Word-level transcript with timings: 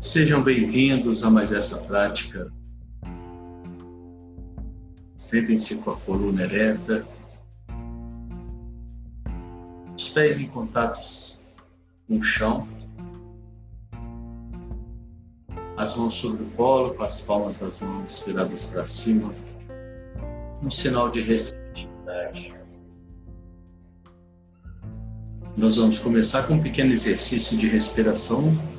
Sejam 0.00 0.42
bem-vindos 0.42 1.24
a 1.24 1.30
mais 1.30 1.52
essa 1.52 1.78
prática. 1.84 2.52
Sentem-se 5.14 5.78
com 5.78 5.92
a 5.92 5.96
coluna 6.00 6.42
ereta, 6.42 7.06
os 9.96 10.08
pés 10.08 10.38
em 10.38 10.48
contato 10.48 11.00
com 12.06 12.18
o 12.18 12.22
chão, 12.22 12.60
as 15.78 15.96
mãos 15.96 16.12
sobre 16.12 16.42
o 16.42 16.50
colo, 16.50 16.94
com 16.94 17.02
as 17.02 17.22
palmas 17.22 17.58
das 17.58 17.80
mãos 17.80 18.18
viradas 18.18 18.64
para 18.64 18.84
cima, 18.84 19.34
um 20.62 20.70
sinal 20.70 21.10
de 21.10 21.22
receptividade. 21.22 22.54
Nós 25.56 25.76
vamos 25.76 25.98
começar 25.98 26.46
com 26.46 26.54
um 26.54 26.62
pequeno 26.62 26.92
exercício 26.92 27.56
de 27.56 27.66
respiração 27.66 28.75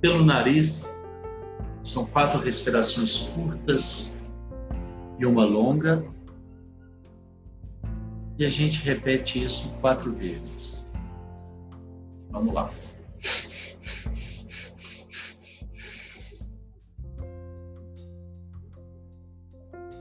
pelo 0.00 0.24
nariz. 0.24 0.96
São 1.82 2.06
quatro 2.06 2.40
respirações 2.40 3.18
curtas 3.28 4.18
e 5.18 5.26
uma 5.26 5.44
longa. 5.44 6.04
E 8.38 8.44
a 8.44 8.48
gente 8.48 8.82
repete 8.84 9.42
isso 9.42 9.74
quatro 9.80 10.12
vezes. 10.12 10.92
Vamos 12.30 12.54
lá. 12.54 12.70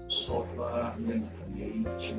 Sopra 0.08 0.96
lentamente. 1.00 2.16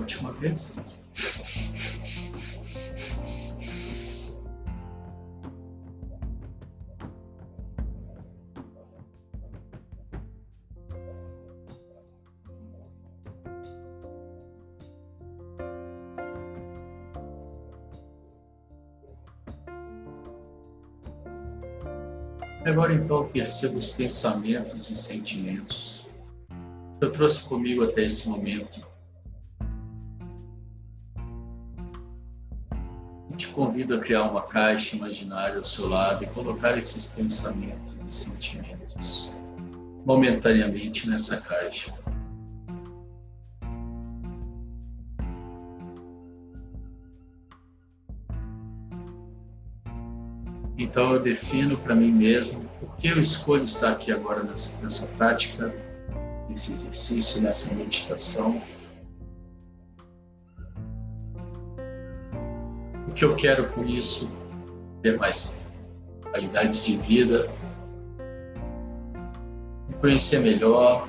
Última 0.00 0.32
vez. 0.32 0.84
Agora 22.64 22.92
então 22.92 23.26
perceba 23.28 23.78
os 23.78 23.88
pensamentos 23.88 24.90
e 24.90 24.94
sentimentos 24.94 26.06
que 26.98 27.04
eu 27.06 27.10
trouxe 27.10 27.48
comigo 27.48 27.82
até 27.82 28.04
esse 28.04 28.28
momento. 28.28 28.89
Convido 33.80 33.94
a 33.94 33.98
criar 33.98 34.24
uma 34.24 34.42
caixa 34.42 34.96
imaginária 34.96 35.56
ao 35.56 35.64
seu 35.64 35.88
lado 35.88 36.22
e 36.22 36.26
colocar 36.26 36.76
esses 36.76 37.06
pensamentos 37.06 37.94
e 38.06 38.12
sentimentos 38.12 39.32
momentaneamente 40.04 41.08
nessa 41.08 41.40
caixa. 41.40 41.94
Então 50.76 51.14
eu 51.14 51.20
defino 51.20 51.78
para 51.78 51.94
mim 51.94 52.10
mesmo 52.10 52.64
por 52.80 52.96
que 52.96 53.08
eu 53.08 53.20
escolho 53.20 53.62
estar 53.62 53.92
aqui 53.92 54.12
agora 54.12 54.42
nessa, 54.42 54.82
nessa 54.82 55.14
prática, 55.14 55.72
nesse 56.48 56.72
exercício, 56.72 57.40
nessa 57.40 57.74
meditação. 57.74 58.60
Que 63.20 63.26
eu 63.26 63.36
quero 63.36 63.68
com 63.72 63.84
isso? 63.84 64.32
Ter 65.02 65.18
mais 65.18 65.60
qualidade 66.22 66.82
de 66.82 66.96
vida, 66.96 67.50
me 69.86 69.94
conhecer 70.00 70.40
melhor, 70.40 71.06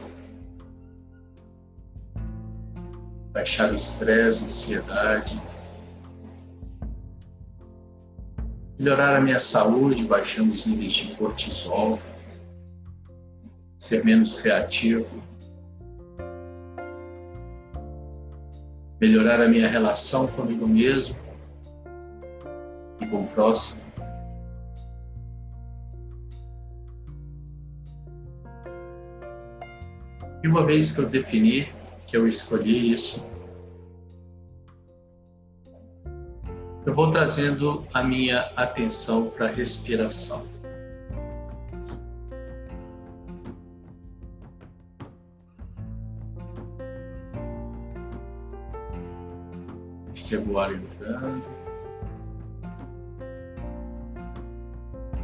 baixar 3.32 3.72
o 3.72 3.76
estresse, 3.76 4.44
ansiedade, 4.44 5.42
melhorar 8.78 9.16
a 9.16 9.22
minha 9.22 9.40
saúde, 9.40 10.04
baixando 10.04 10.52
os 10.52 10.66
níveis 10.66 10.92
de 10.92 11.16
cortisol, 11.16 11.98
ser 13.80 14.04
menos 14.04 14.42
reativo, 14.42 15.08
melhorar 19.00 19.40
a 19.40 19.48
minha 19.48 19.70
relação 19.70 20.28
comigo 20.28 20.68
mesmo 20.68 21.21
e 23.02 23.08
com 23.08 23.24
o 23.24 23.28
próximo. 23.28 23.82
E 30.44 30.48
uma 30.48 30.66
vez 30.66 30.92
que 30.92 31.02
eu 31.02 31.10
defini 31.10 31.72
que 32.08 32.18
eu 32.18 32.28
escolhi 32.28 32.94
isso, 32.94 33.26
eu 36.86 36.94
vou 36.94 37.12
trazendo 37.12 37.86
a 37.94 38.04
minha 38.04 38.52
atenção 38.56 39.30
para 39.30 39.48
a 39.48 39.52
respiração. 39.52 40.46
Percebo 50.08 50.54
o 50.54 50.60
ar 50.60 50.74
entrando, 50.74 51.44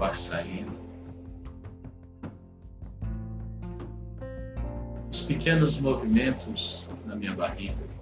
ar 0.03 0.15
saindo. 0.15 0.77
Os 5.11 5.21
pequenos 5.21 5.79
movimentos 5.79 6.87
na 7.05 7.15
minha 7.15 7.33
barriga. 7.33 7.96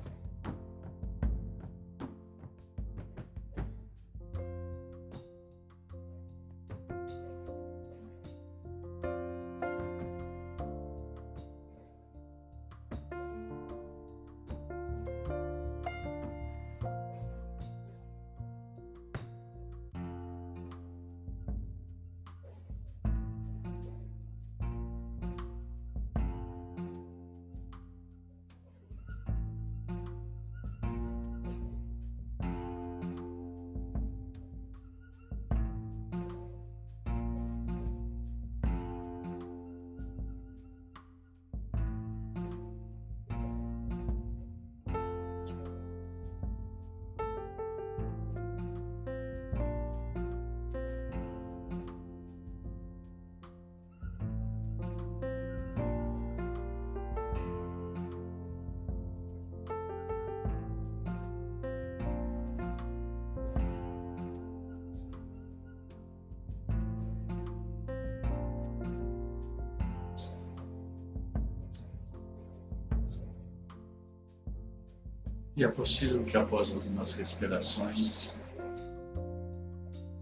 E 75.56 75.64
é 75.64 75.68
possível 75.70 76.24
que 76.26 76.36
após 76.36 76.72
algumas 76.72 77.14
respirações 77.18 78.38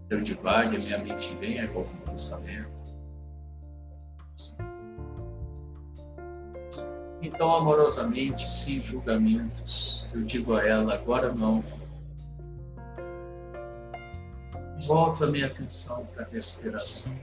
eu 0.08 0.20
divague, 0.20 0.78
minha 0.78 0.98
mente 0.98 1.34
venha 1.36 1.66
com 1.68 1.80
algum 1.80 1.96
pensamento. 1.98 2.72
Então, 7.20 7.54
amorosamente, 7.54 8.52
sem 8.52 8.82
julgamentos, 8.82 10.06
eu 10.14 10.22
digo 10.22 10.54
a 10.54 10.66
ela: 10.66 10.94
agora 10.94 11.32
não. 11.32 11.64
Volto 14.86 15.24
a 15.24 15.26
minha 15.30 15.46
atenção 15.46 16.06
para 16.14 16.24
a 16.24 16.28
respiração. 16.28 17.16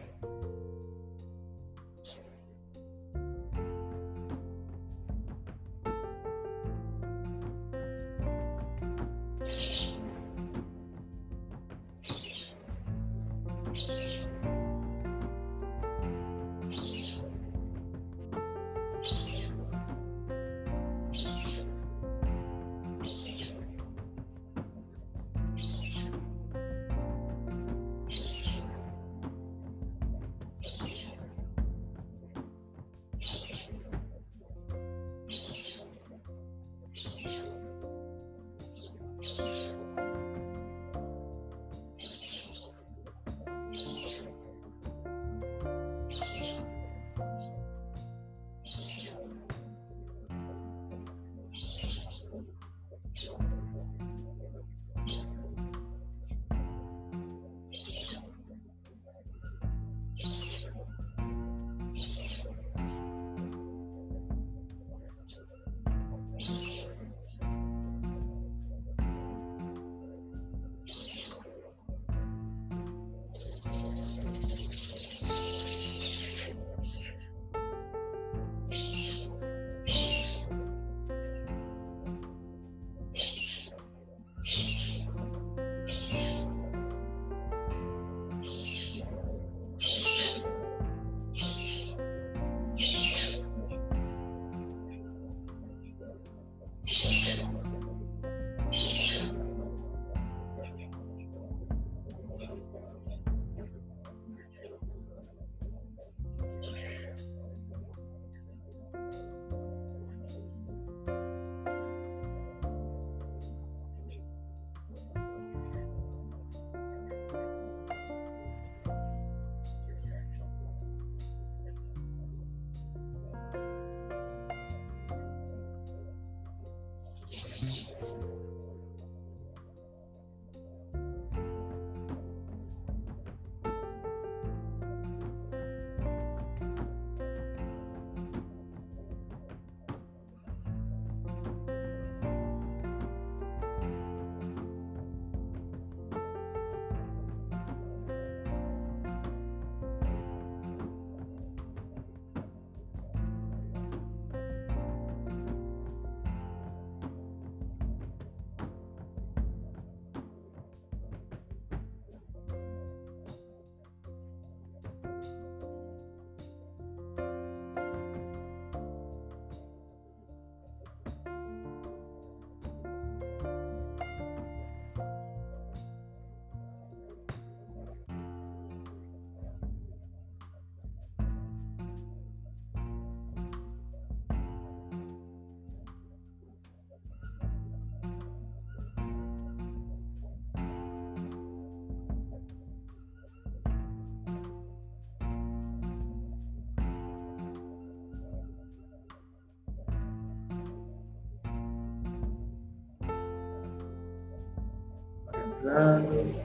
Entrando, 205.62 206.36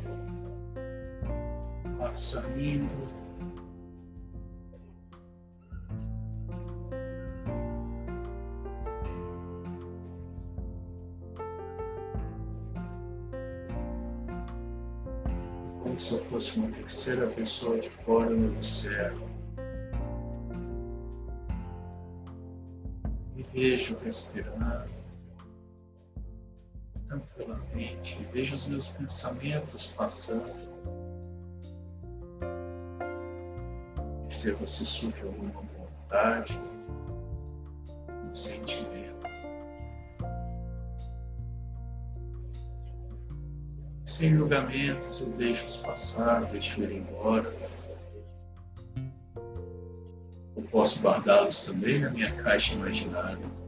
ar 2.01 2.17
saindo. 2.17 2.91
Como 15.83 15.99
se 15.99 16.15
eu 16.15 16.25
fosse 16.27 16.59
uma 16.59 16.71
terceira 16.73 17.27
pessoa 17.29 17.79
de 17.79 17.89
fora 17.89 18.31
no 18.31 18.55
observo. 18.57 19.27
E 23.37 23.43
vejo 23.53 23.97
respirando 24.05 24.96
tranquilamente, 27.67 28.29
vejo 28.33 28.55
os 28.55 28.67
meus 28.67 28.89
pensamentos 28.89 29.89
passando. 29.97 30.55
Perceba 34.23 34.67
se 34.67 34.85
surge 34.85 35.23
alguma 35.23 35.63
vontade, 35.79 36.59
um 38.25 38.35
sentimento. 38.35 39.07
Sem 44.05 44.37
julgamentos, 44.37 45.21
eu 45.21 45.29
deixo-os 45.33 45.77
passar, 45.79 46.45
deixo 46.47 46.81
ir 46.83 46.93
embora. 46.93 47.55
Eu 50.57 50.63
posso 50.71 51.03
guardá-los 51.03 51.67
também 51.67 52.01
na 52.01 52.11
minha 52.11 52.35
caixa 52.43 52.75
imaginária. 52.75 53.66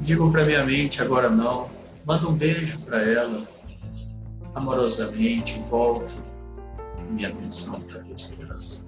Digo 0.00 0.30
para 0.30 0.44
minha 0.44 0.64
mente 0.64 1.02
agora 1.02 1.28
não, 1.28 1.68
manda 2.06 2.28
um 2.28 2.34
beijo 2.34 2.78
para 2.80 3.02
ela, 3.02 3.46
amorosamente, 4.54 5.62
volto. 5.68 6.14
Minha 7.10 7.28
atenção 7.28 7.80
para 7.80 8.00
a 8.00 8.02
respiração. 8.04 8.87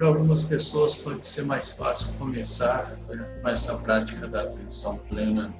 Para 0.00 0.08
algumas 0.08 0.42
pessoas 0.42 0.94
pode 0.94 1.26
ser 1.26 1.42
mais 1.42 1.72
fácil 1.72 2.14
começar 2.14 2.96
né, 3.06 3.38
com 3.42 3.48
essa 3.50 3.76
prática 3.76 4.26
da 4.26 4.44
atenção 4.44 4.96
plena 4.96 5.52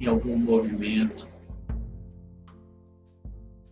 em 0.00 0.06
algum 0.08 0.36
movimento. 0.36 1.28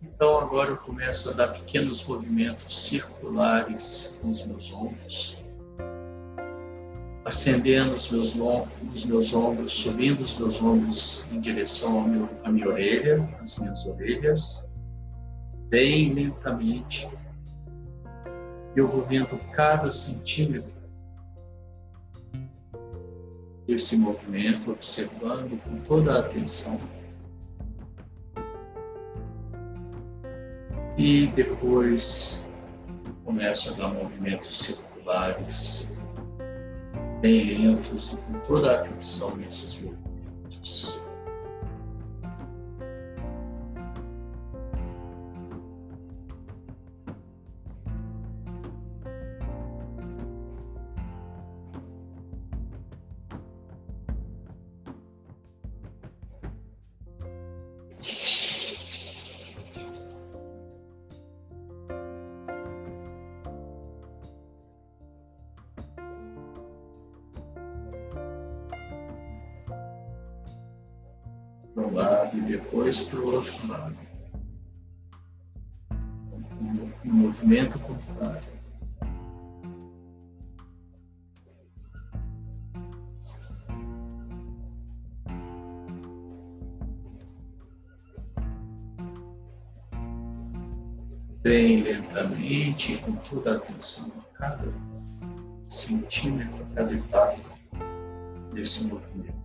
Então 0.01 0.39
agora 0.39 0.69
eu 0.69 0.77
começo 0.77 1.29
a 1.29 1.33
dar 1.33 1.49
pequenos 1.49 2.05
movimentos 2.07 2.87
circulares 2.87 4.17
com 4.21 4.29
os 4.29 4.45
meus 4.45 4.71
ombros, 4.71 5.35
acendendo 7.25 7.95
os 7.95 8.09
meus, 8.09 8.33
os 8.93 9.05
meus 9.05 9.33
ombros, 9.33 9.73
subindo 9.73 10.21
os 10.21 10.37
meus 10.37 10.61
ombros 10.61 11.27
em 11.33 11.41
direção 11.41 12.29
à 12.45 12.49
minha 12.49 12.69
orelha, 12.69 13.29
às 13.41 13.59
minhas 13.59 13.85
orelhas, 13.85 14.69
bem 15.67 16.13
lentamente 16.13 17.09
eu 18.75 18.87
vou 18.87 19.03
vendo 19.05 19.37
cada 19.51 19.89
centímetro 19.89 20.73
desse 23.65 23.97
movimento, 23.97 24.71
observando 24.71 25.61
com 25.63 25.79
toda 25.81 26.13
a 26.13 26.19
atenção. 26.19 26.79
E 30.97 31.27
depois 31.27 32.49
começo 33.23 33.73
a 33.73 33.73
dar 33.73 33.93
movimentos 33.93 34.57
circulares, 34.57 35.93
bem 37.21 37.57
lentos 37.57 38.13
e 38.13 38.17
com 38.17 38.39
toda 38.47 38.71
a 38.71 38.81
atenção 38.81 39.35
nesses 39.35 39.81
movimentos. 39.81 41.04
Depois 72.55 73.01
para 73.01 73.19
o 73.19 73.33
outro 73.33 73.67
lado. 73.67 73.97
Um 77.03 77.13
movimento 77.13 77.77
contrário. 77.79 78.55
Bem 91.41 91.83
lentamente, 91.83 92.97
com 92.97 93.11
toda 93.17 93.53
a 93.53 93.57
atenção 93.57 94.11
a 94.17 94.37
cada 94.37 94.73
centímetro, 95.67 96.63
a 96.63 96.75
cada 96.75 96.93
etapa 96.93 97.37
desse 98.51 98.85
movimento. 98.85 99.44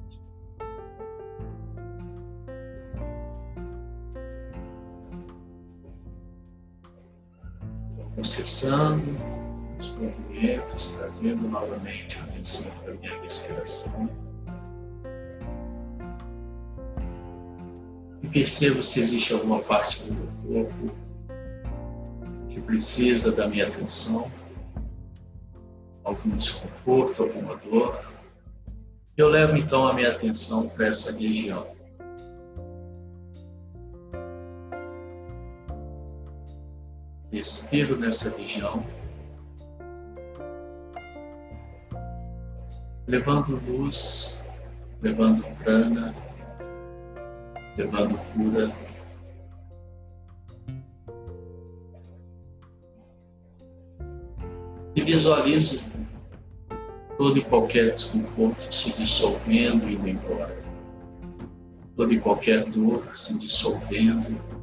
Processando 8.20 9.16
os 9.78 9.88
movimentos, 9.92 10.92
trazendo 10.92 11.48
novamente 11.48 12.18
a 12.18 12.24
atenção 12.24 12.70
para 12.82 12.92
a 12.92 12.96
minha 12.96 13.22
respiração. 13.22 14.10
E 18.22 18.28
percebo 18.28 18.82
se 18.82 19.00
existe 19.00 19.32
alguma 19.32 19.60
parte 19.60 20.04
do 20.04 20.12
meu 20.12 20.66
corpo 20.66 20.94
que 22.50 22.60
precisa 22.60 23.32
da 23.32 23.48
minha 23.48 23.68
atenção, 23.68 24.30
algum 26.04 26.36
desconforto, 26.36 27.22
alguma 27.22 27.56
dor. 27.56 28.04
Eu 29.16 29.28
levo 29.28 29.56
então 29.56 29.88
a 29.88 29.94
minha 29.94 30.10
atenção 30.10 30.68
para 30.68 30.88
essa 30.88 31.10
região. 31.18 31.66
Respiro 37.40 37.97
nessa 37.97 38.37
região, 38.37 38.85
levando 43.06 43.59
luz, 43.66 44.44
levando 45.00 45.42
prana, 45.56 46.14
levando 47.78 48.18
cura. 48.35 48.70
E 54.94 55.02
visualizo 55.02 55.80
todo 57.16 57.38
e 57.38 57.44
qualquer 57.44 57.94
desconforto 57.94 58.70
se 58.70 58.92
dissolvendo 58.92 59.88
e 59.88 59.94
indo 59.94 60.09
embora. 60.09 60.62
Toda 61.97 62.12
e 62.12 62.20
qualquer 62.20 62.68
dor 62.68 63.16
se 63.16 63.32
dissolvendo 63.38 64.59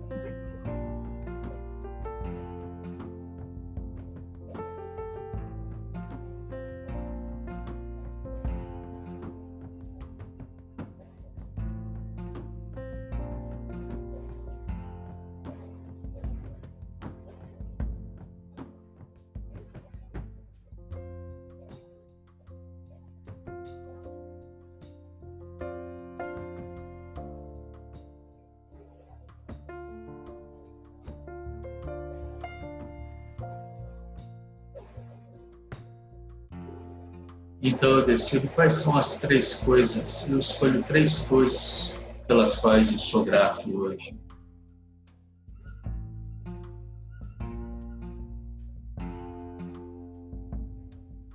Quais 38.56 38.74
são 38.74 38.98
as 38.98 39.20
três 39.20 39.56
coisas. 39.56 40.30
Eu 40.30 40.40
escolho 40.40 40.84
três 40.84 41.20
coisas 41.28 41.94
pelas 42.28 42.56
quais 42.56 42.92
eu 42.92 43.00
sou 43.00 43.24
grato 43.24 43.70
hoje. 43.70 44.16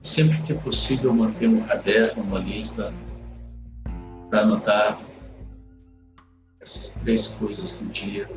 Sempre 0.03 0.43
que 0.43 0.53
possível, 0.55 1.15
mantenho 1.15 1.59
um 1.59 1.65
caderno, 1.65 2.25
uma 2.25 2.41
lista, 2.41 2.93
para 4.29 4.43
anotar 4.43 5.01
essas 6.61 6.95
três 6.95 7.29
coisas 7.29 7.75
do 7.75 7.87
dia. 7.87 8.29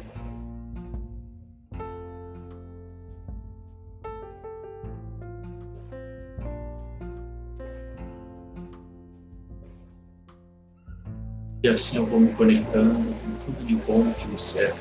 E 11.65 11.67
assim 11.67 11.97
eu 11.97 12.05
vou 12.05 12.19
me 12.19 12.31
conectando 12.35 12.93
com 12.93 13.35
tudo 13.43 13.65
de 13.65 13.75
bom 13.75 14.13
que 14.13 14.27
me 14.27 14.37
serve, 14.37 14.79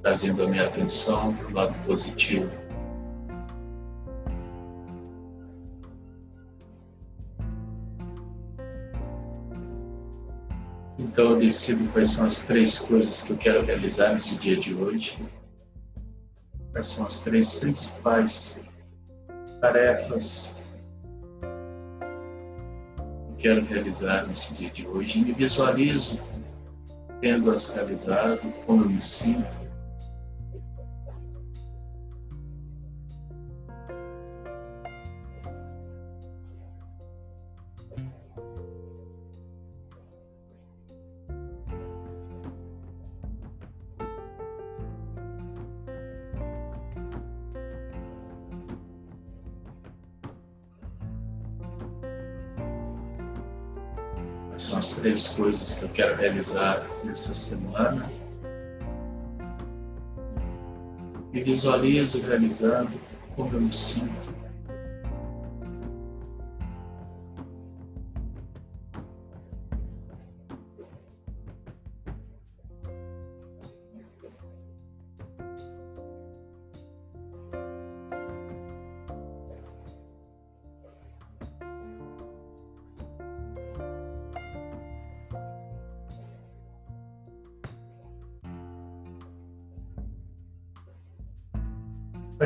trazendo 0.00 0.44
a 0.44 0.48
minha 0.48 0.64
atenção 0.64 1.34
para 1.34 1.48
o 1.48 1.52
lado 1.52 1.74
positivo. 1.84 2.48
Então 10.96 11.32
eu 11.32 11.38
decido 11.40 11.84
quais 11.88 12.10
são 12.10 12.26
as 12.26 12.46
três 12.46 12.78
coisas 12.78 13.22
que 13.22 13.32
eu 13.32 13.36
quero 13.36 13.64
realizar 13.64 14.12
nesse 14.12 14.36
dia 14.36 14.56
de 14.56 14.72
hoje. 14.72 15.18
Quais 16.70 16.86
são 16.86 17.04
as 17.04 17.24
três 17.24 17.54
principais 17.54 18.62
tarefas 19.60 20.59
quero 23.40 23.64
realizar 23.64 24.26
nesse 24.26 24.54
dia 24.54 24.70
de 24.70 24.86
hoje. 24.86 25.24
Me 25.24 25.32
visualizo 25.32 26.20
tendo-as 27.20 27.74
realizado, 27.74 28.40
como 28.66 28.84
me 28.84 29.00
sinto. 29.00 29.59
Três 55.20 55.28
coisas 55.28 55.74
que 55.78 55.84
eu 55.84 55.88
quero 55.90 56.16
realizar 56.16 56.86
nessa 57.04 57.34
semana. 57.34 58.10
E 61.32 61.42
visualizo 61.42 62.22
realizando 62.22 62.98
como 63.36 63.54
eu 63.54 63.60
me 63.60 63.72
sinto. 63.72 64.39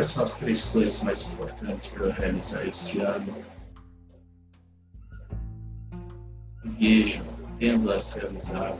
Quais 0.05 0.13
são 0.13 0.23
as 0.23 0.39
três 0.39 0.65
coisas 0.67 1.03
mais 1.03 1.23
importantes 1.23 1.89
para 1.89 2.05
eu 2.05 2.13
realizar 2.13 2.67
esse 2.67 3.01
ano? 3.01 3.35
Vejo, 6.79 7.23
tendo-as 7.59 8.13
realizado, 8.13 8.79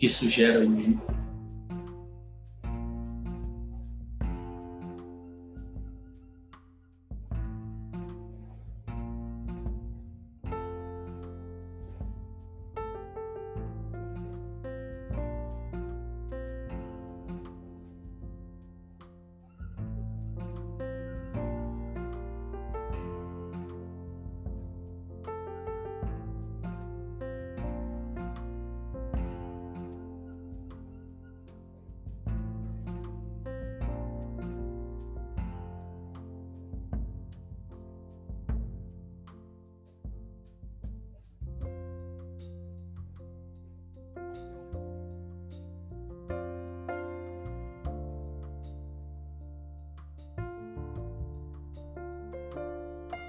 isso 0.00 0.28
gera 0.28 0.64
em 0.64 1.00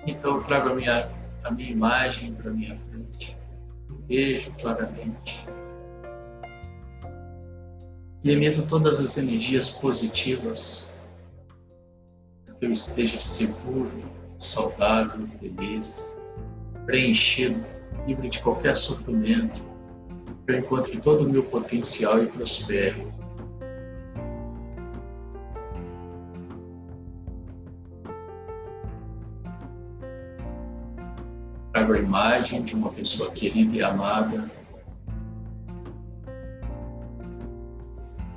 Então 0.10 0.38
eu 0.38 0.44
trago 0.44 0.70
a 0.70 0.76
minha, 0.76 1.10
a 1.44 1.52
minha 1.52 1.70
imagem 1.70 2.34
para 2.34 2.50
minha 2.50 2.76
frente, 2.76 3.38
vejo 4.08 4.52
claramente. 4.54 5.46
E 8.24 8.32
emito 8.32 8.64
todas 8.64 9.00
as 9.00 9.18
energias 9.18 9.70
positivas. 9.70 10.98
Para 12.46 12.56
que 12.56 12.66
eu 12.66 12.72
esteja 12.72 13.20
seguro, 13.20 13.92
saudável, 14.40 15.28
feliz, 15.40 16.20
preenchido, 16.86 17.64
livre 18.08 18.30
de 18.30 18.40
qualquer 18.40 18.76
sofrimento, 18.76 19.62
que 20.46 20.54
eu 20.54 20.60
encontre 20.60 21.00
todo 21.00 21.26
o 21.26 21.30
meu 21.30 21.44
potencial 21.44 22.22
e 22.24 22.28
prospere 22.28 23.08
a 31.96 32.00
imagem 32.00 32.64
de 32.64 32.76
uma 32.76 32.92
pessoa 32.92 33.32
querida 33.32 33.76
e 33.76 33.84
amada. 33.84 34.50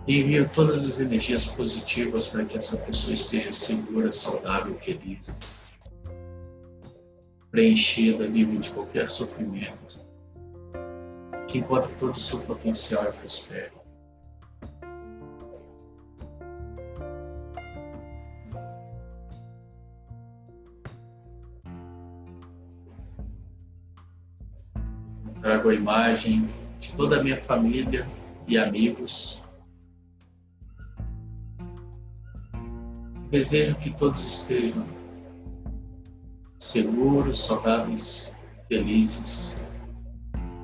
E 0.06 0.20
envio 0.20 0.48
todas 0.48 0.84
as 0.84 1.00
energias 1.00 1.44
positivas 1.44 2.28
para 2.28 2.44
que 2.44 2.58
essa 2.58 2.76
pessoa 2.84 3.14
esteja 3.14 3.52
segura, 3.52 4.10
saudável, 4.10 4.74
feliz, 4.80 5.70
preenchida, 7.50 8.26
livre 8.26 8.58
de 8.58 8.70
qualquer 8.70 9.08
sofrimento, 9.08 10.00
que 11.46 11.58
encontre 11.58 11.92
todo 12.00 12.16
o 12.16 12.20
seu 12.20 12.40
potencial 12.40 13.04
e 13.04 13.12
prospere. 13.12 13.81
A 25.70 25.74
imagem 25.74 26.48
de 26.80 26.92
toda 26.92 27.20
a 27.20 27.22
minha 27.22 27.40
família 27.40 28.06
e 28.46 28.58
amigos. 28.58 29.42
Desejo 33.30 33.76
que 33.78 33.90
todos 33.90 34.22
estejam 34.24 34.84
seguros, 36.58 37.44
saudáveis, 37.44 38.36
felizes, 38.68 39.62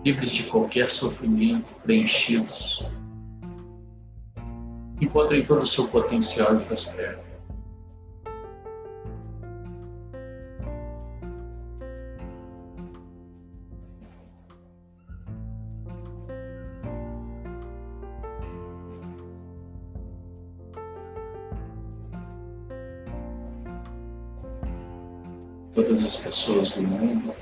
livres 0.05 0.33
de 0.33 0.45
qualquer 0.45 0.91
sofrimento, 0.91 1.75
preenchidos. 1.83 2.85
Encontrem 5.01 5.45
todo 5.45 5.63
o 5.63 5.67
seu 5.67 5.89
potencial 5.89 6.61
e 6.61 6.65
prosperem. 6.65 7.28
Todas 25.88 26.05
as 26.05 26.16
pessoas 26.16 26.70
do 26.72 26.87
mundo. 26.87 27.35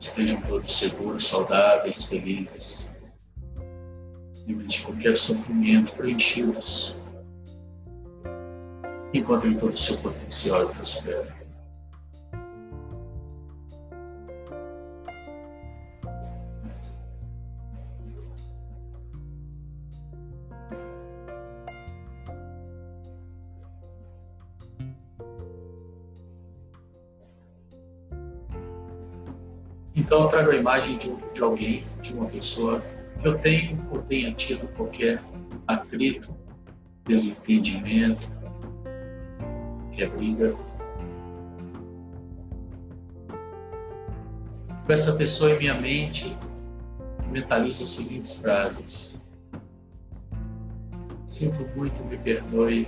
Estejam 0.00 0.42
todos 0.42 0.76
seguros, 0.76 1.28
saudáveis, 1.28 2.02
felizes, 2.06 2.92
livres 4.48 4.72
de 4.72 4.82
qualquer 4.82 5.16
sofrimento, 5.16 5.94
preenchidos. 5.94 6.96
Encontrem 9.12 9.56
todo 9.56 9.74
o 9.74 9.78
seu 9.78 9.96
potencial 9.98 10.68
e 10.68 10.74
prosperem. 10.74 11.43
Então 30.14 30.26
eu 30.26 30.30
trago 30.30 30.52
a 30.52 30.54
imagem 30.54 30.96
de, 30.96 31.12
de 31.32 31.42
alguém, 31.42 31.84
de 32.00 32.12
uma 32.12 32.26
pessoa 32.26 32.80
que 33.20 33.26
eu 33.26 33.36
tenho 33.36 33.84
ou 33.90 34.00
tenha 34.02 34.32
tido 34.32 34.68
qualquer 34.76 35.20
atrito, 35.66 36.32
desentendimento, 37.04 38.24
que 39.90 40.04
é 40.04 40.06
briga. 40.06 40.54
Com 44.86 44.92
essa 44.92 45.16
pessoa 45.16 45.50
em 45.50 45.58
minha 45.58 45.80
mente, 45.80 46.38
mentalizo 47.28 47.82
as 47.82 47.90
seguintes 47.90 48.40
frases. 48.40 49.20
Sinto 51.26 51.66
muito, 51.76 52.04
me 52.04 52.16
perdoe, 52.18 52.86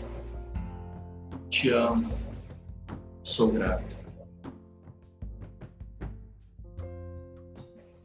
te 1.51 1.71
amo, 1.71 2.09
sou 3.25 3.51
grato. 3.51 3.96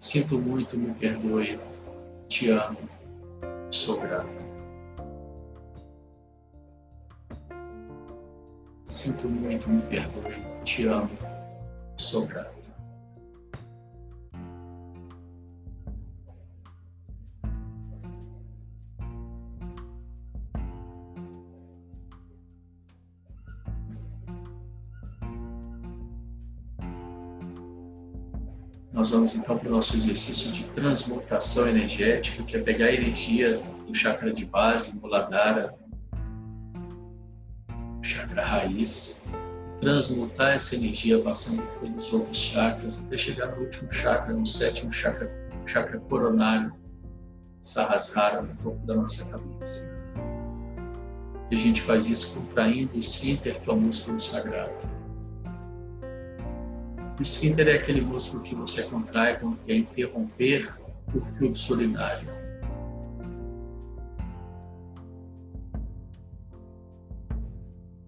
Sinto 0.02 0.40
muito, 0.40 0.76
me 0.76 0.96
perdoe. 0.96 1.60
Te 2.28 2.50
amo. 2.50 2.90
Sou 3.70 4.02
grato. 4.02 4.28
Sinto 8.88 9.30
muito, 9.30 9.70
me 9.70 9.80
perdoe. 9.84 10.44
Te 10.64 10.88
amo. 10.88 11.12
Sou 11.98 12.26
grato. 12.26 12.61
Nós 28.94 29.10
vamos 29.10 29.34
então 29.36 29.58
para 29.58 29.70
o 29.70 29.72
nosso 29.72 29.96
exercício 29.96 30.52
de 30.52 30.66
transmutação 30.72 31.68
energética, 31.68 32.44
que 32.44 32.58
é 32.58 32.60
pegar 32.60 32.88
a 32.88 32.94
energia 32.94 33.62
do 33.88 33.94
chakra 33.94 34.34
de 34.34 34.46
base, 34.46 34.94
Muladhara, 34.98 35.74
chakra 38.02 38.44
raiz, 38.44 39.24
transmutar 39.80 40.56
essa 40.56 40.76
energia 40.76 41.22
passando 41.22 41.66
pelos 41.80 42.12
outros 42.12 42.38
chakras 42.38 43.06
até 43.06 43.18
chegar 43.18 43.56
no 43.56 43.64
último 43.64 43.90
chakra, 43.92 44.34
no 44.34 44.46
sétimo 44.46 44.92
chakra, 44.92 45.32
chakra 45.66 46.00
coronário, 46.00 46.74
Sahasrara, 47.62 48.42
no 48.42 48.56
topo 48.56 48.86
da 48.86 48.96
nossa 48.96 49.26
cabeça. 49.30 49.88
E 51.50 51.56
a 51.56 51.58
gente 51.58 51.82
faz 51.82 52.10
isso 52.10 52.34
contraindo 52.40 52.96
o 52.96 53.00
esfíncter, 53.00 53.60
que 53.62 53.70
é 53.70 53.74
o 53.74 53.78
músculo 53.78 54.20
sagrado. 54.20 55.01
O 57.18 57.22
esfíncter 57.22 57.68
é 57.68 57.74
aquele 57.74 58.02
músculo 58.02 58.42
que 58.42 58.56
você 58.56 58.84
contrai 58.84 59.40
quando 59.40 59.58
quer 59.58 59.76
interromper 59.76 60.74
o 61.14 61.22
fluxo 61.22 61.74
urinário. 61.74 62.28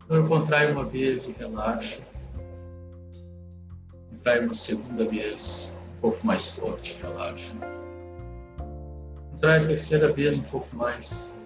Então 0.04 0.18
eu 0.18 0.28
contraio 0.28 0.74
uma 0.74 0.86
vez 0.86 1.28
e 1.28 1.34
relaxo. 1.34 2.04
Contraio 4.10 4.44
uma 4.44 4.54
segunda 4.54 5.06
vez, 5.06 5.76
um 5.98 6.02
pouco 6.02 6.26
mais 6.26 6.48
forte, 6.56 7.00
relaxo. 7.02 7.58
Contraio 9.32 9.63
a 9.63 9.68
terceira 9.68 10.13
vez, 10.13 10.38
um 10.38 10.44
pouco 10.44 10.76
mais, 10.76 11.38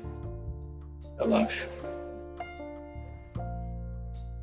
relaxo. 1.17 1.69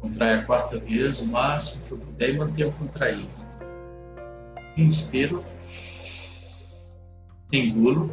Contrai 0.04 0.34
a 0.34 0.44
quarta 0.44 0.78
vez, 0.78 1.18
o 1.22 1.26
máximo 1.28 1.82
que 1.86 1.92
eu 1.92 1.98
puder 1.98 2.34
e 2.34 2.36
mantenho 2.36 2.70
contraído. 2.72 3.30
Inspiro. 4.76 5.42
Engulo. 7.50 8.12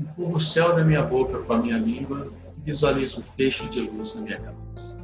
Empurro 0.00 0.36
o 0.36 0.40
céu 0.40 0.74
da 0.74 0.82
minha 0.82 1.02
boca 1.02 1.40
com 1.40 1.52
a 1.52 1.58
minha 1.58 1.76
língua 1.76 2.32
e 2.56 2.60
visualizo 2.62 3.20
um 3.20 3.24
fecho 3.36 3.68
de 3.68 3.80
luz 3.80 4.14
na 4.14 4.22
minha 4.22 4.40
cabeça. 4.40 5.01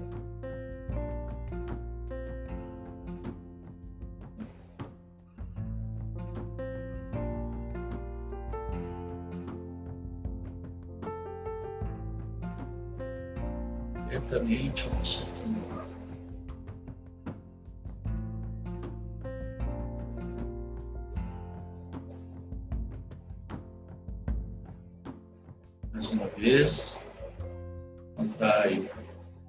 Lentamente 14.09 14.89
o 14.89 14.93
ar. 15.79 15.87
Mais 25.93 26.13
uma 26.13 26.27
vez, 26.29 26.99
contrai, 28.17 28.91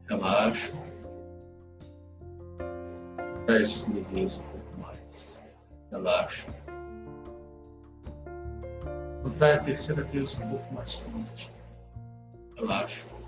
relaxo. 0.07 0.77
Contrai 3.17 3.61
a 3.61 3.65
segunda 3.65 4.01
vez 4.09 4.39
um 4.39 4.43
pouco 4.43 4.81
mais, 4.81 5.43
relaxo. 5.91 6.53
Contrai 9.23 9.53
a 9.53 9.63
terceira 9.63 10.03
vez 10.03 10.39
um 10.39 10.49
pouco 10.49 10.73
mais 10.73 10.93
forte, 10.95 11.51
relaxo 12.57 13.18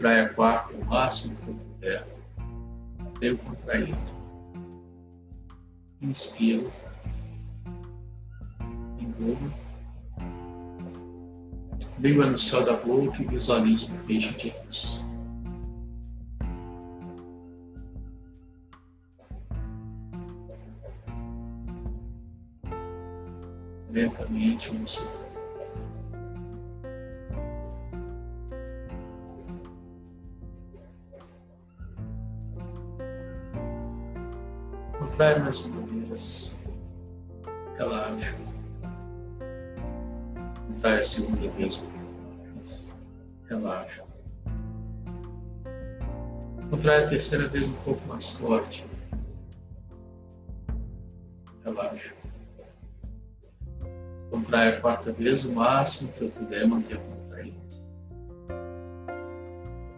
contrai 0.00 0.20
a 0.20 0.28
quarta 0.30 0.74
o 0.74 0.84
máximo 0.86 1.36
que 1.36 1.48
eu 1.48 1.54
puder, 1.54 2.06
até 3.16 3.28
eu 3.28 3.36
contraído. 3.36 3.98
Inspiro, 6.00 6.72
engulo, 8.98 9.52
língua 11.98 12.26
no 12.26 12.38
céu 12.38 12.64
da 12.64 12.76
boca 12.78 13.22
e 13.22 13.26
visualizo 13.26 13.92
um 13.92 13.98
fecho 14.06 14.34
de 14.38 14.54
luz. 14.64 15.04
Lentamente, 23.90 24.70
vamos 24.70 24.92
soltando. 24.92 25.29
Contrai 35.20 35.38
mais 35.38 35.66
uma 35.66 35.82
vez. 35.82 36.58
Relaxa. 37.76 38.38
Contrai 40.66 40.98
a 40.98 41.04
segunda 41.04 41.50
vez. 41.50 41.86
Relaxa. 43.46 44.06
Contrai 46.70 47.04
a 47.04 47.08
terceira 47.10 47.48
vez 47.48 47.68
um 47.68 47.74
pouco 47.84 48.00
mais 48.08 48.30
forte. 48.30 48.86
Relaxa. 51.66 52.14
Contrai 54.30 54.68
a 54.68 54.80
quarta 54.80 55.12
vez 55.12 55.44
o 55.44 55.52
máximo 55.52 56.10
que 56.12 56.24
eu 56.24 56.30
puder 56.30 56.66
manter 56.66 56.98
contraído. 56.98 57.60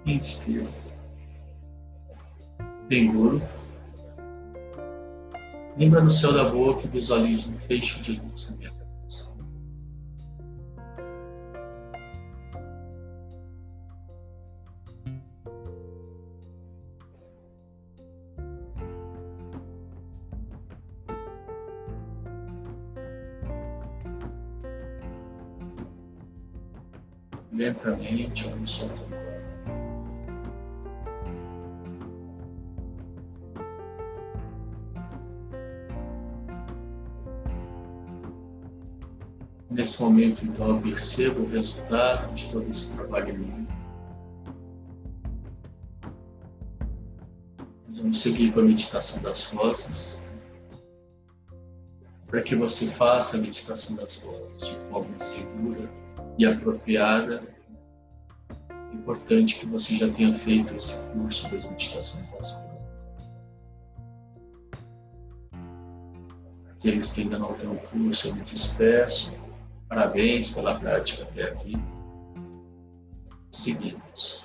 Inspira. 0.05 0.67
Engula. 2.91 3.62
Lembra 5.77 6.03
no 6.03 6.11
céu 6.11 6.33
da 6.33 6.45
boca 6.45 6.87
e 6.87 6.89
visualize 6.89 7.51
um 7.51 7.59
fecho 7.61 8.03
de 8.03 8.21
luz 8.21 8.51
na 8.51 8.57
minha 8.57 8.71
cabeça. 8.71 9.35
Lentamente, 27.51 28.52
momento, 40.23 40.45
então, 40.45 40.69
eu 40.69 40.81
percebo 40.81 41.43
o 41.43 41.49
resultado 41.49 42.33
de 42.35 42.49
todo 42.51 42.71
esse 42.71 42.95
trabalho 42.95 43.39
meu. 43.39 43.67
Nós 47.89 47.99
vamos 47.99 48.21
seguir 48.21 48.53
com 48.53 48.61
a 48.61 48.63
meditação 48.63 49.21
das 49.23 49.45
rosas. 49.45 50.23
Para 52.27 52.43
que 52.43 52.57
você 52.57 52.87
faça 52.87 53.37
a 53.37 53.41
meditação 53.41 53.97
das 53.97 54.23
rosas 54.23 54.67
de 54.67 54.77
forma 54.89 55.21
segura 55.21 55.91
e 56.39 56.47
apropriada, 56.47 57.43
é 58.71 58.95
importante 58.95 59.59
que 59.59 59.67
você 59.67 59.97
já 59.97 60.11
tenha 60.11 60.35
feito 60.35 60.75
esse 60.75 61.05
curso 61.09 61.51
das 61.51 61.69
meditações 61.69 62.31
das 62.31 62.57
rosas. 62.57 63.13
Aqueles 66.71 67.13
que 67.13 67.21
ainda 67.21 67.39
não 67.39 67.53
têm 67.55 67.71
o 67.71 67.77
curso, 67.77 68.29
eu 68.29 68.35
me 68.35 68.43
despeço 68.43 69.42
Parabéns 69.93 70.49
pela 70.49 70.81
prática 70.81 71.25
até 71.25 71.51
aqui. 71.51 71.77
Seguimos. 73.51 74.43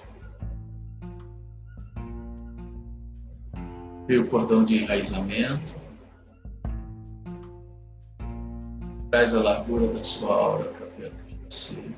Cria 4.06 4.22
o 4.22 4.28
cordão 4.28 4.66
de 4.66 4.84
enraizamento. 4.84 5.74
Traz 9.10 9.34
a 9.34 9.42
largura 9.42 9.94
da 9.94 10.04
sua 10.04 10.36
aura 10.36 10.66
para 10.66 10.88
perto 10.88 11.26
de 11.26 11.40
você. 11.50 11.96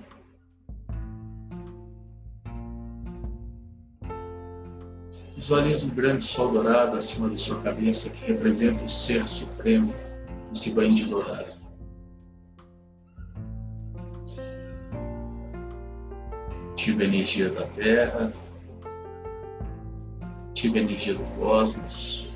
Visualize 5.36 5.88
um 5.88 5.96
grande 5.96 6.24
sol 6.24 6.52
dourado 6.52 6.96
acima 6.96 7.28
da 7.28 7.38
sua 7.38 7.60
cabeça 7.64 8.16
que 8.16 8.26
representa 8.26 8.84
o 8.84 8.90
Ser 8.90 9.28
Supremo, 9.28 9.92
esse 10.54 10.76
banho 10.76 10.94
de 10.94 11.06
dourado. 11.06 11.59
Ativa 16.89 17.04
a 17.04 17.06
energia 17.06 17.49
da 17.52 17.67
Terra, 17.67 18.34
ativa 20.49 20.78
a 20.78 20.82
energia 20.82 21.13
do 21.13 21.23
cosmos. 21.36 22.28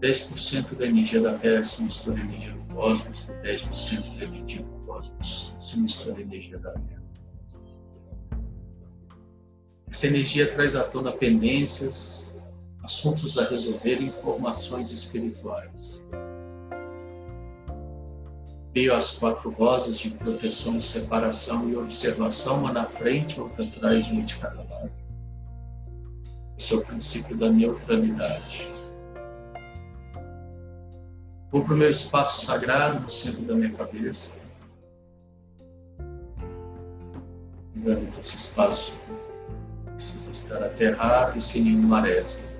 10% 0.00 0.74
da 0.76 0.84
energia 0.84 1.20
da 1.20 1.38
Terra 1.38 1.62
se 1.62 1.84
mistura 1.84 2.20
à 2.20 2.24
energia 2.24 2.52
do 2.54 2.74
cosmos 2.74 3.28
e 3.28 3.32
10% 3.34 4.18
da 4.18 4.24
energia 4.24 4.62
do 4.62 4.84
cosmos 4.84 5.56
se 5.60 5.78
mistura 5.78 6.16
à 6.16 6.20
energia 6.22 6.58
da 6.58 6.72
Terra. 6.72 7.02
Essa 9.88 10.08
energia 10.08 10.52
traz 10.52 10.74
à 10.74 10.82
tona 10.82 11.12
pendências, 11.12 12.34
assuntos 12.82 13.38
a 13.38 13.48
resolver 13.48 14.00
e 14.00 14.06
informações 14.06 14.90
espirituais. 14.90 16.04
Veio 18.74 18.92
as 18.92 19.12
quatro 19.12 19.50
rosas 19.50 20.00
de 20.00 20.10
proteção, 20.10 20.82
separação 20.82 21.70
e 21.70 21.76
observação, 21.76 22.58
uma 22.58 22.72
na 22.72 22.86
frente, 22.86 23.40
outra 23.40 23.64
atrás, 23.64 24.10
uma 24.10 24.22
de 24.22 24.36
cada 24.36 24.62
lado. 24.64 24.90
Esse 26.58 26.74
é 26.74 26.76
o 26.78 26.84
princípio 26.84 27.36
da 27.36 27.48
neutralidade. 27.48 28.66
Vou 31.52 31.62
para 31.62 31.74
o 31.74 31.76
meu 31.76 31.88
espaço 31.88 32.44
sagrado, 32.44 32.98
no 32.98 33.08
centro 33.08 33.42
da 33.42 33.54
minha 33.54 33.72
cabeça. 33.72 34.40
Lembrando 37.76 38.10
que 38.10 38.18
esse 38.18 38.34
espaço 38.34 38.92
precisa 39.86 40.32
estar 40.32 40.62
aterrado 40.64 41.38
e 41.38 41.42
sem 41.42 41.62
nenhuma 41.62 42.00
aresta. 42.00 42.53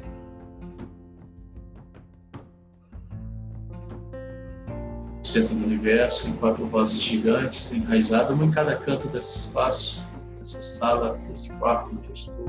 Centro 5.34 5.56
do 5.56 5.64
universo, 5.64 6.28
em 6.28 6.36
quatro 6.36 6.64
vozes 6.66 7.02
gigantes, 7.02 7.72
enraizadas, 7.72 8.30
uma 8.30 8.44
em 8.44 8.50
cada 8.52 8.76
canto 8.76 9.08
desse 9.08 9.40
espaço, 9.40 10.00
dessa 10.38 10.60
sala, 10.60 11.18
desse 11.28 11.52
quarto 11.54 11.90
onde 11.90 12.06
eu 12.06 12.14
estou. 12.14 12.48